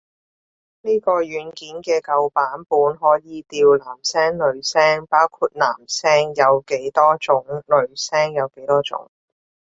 [0.81, 9.11] 呢個軟件嘅舊版本可以調男聲女聲，包括男聲有幾多種女聲有幾多種